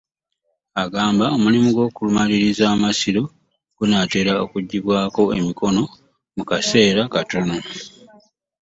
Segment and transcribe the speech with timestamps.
[0.83, 3.23] Agamba omulimu gw'okumaliriza amasiro
[3.77, 5.83] gunaatera okuggyibwako emikono
[6.35, 7.55] mu kaseera katono.